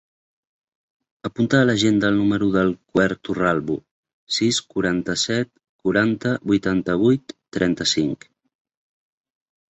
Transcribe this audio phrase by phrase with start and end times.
[1.27, 3.75] Apunta a l'agenda el número del Quer Torralbo:
[4.37, 5.51] sis, quaranta-set,
[5.83, 8.27] quaranta, vuitanta-vuit, trenta-cinc.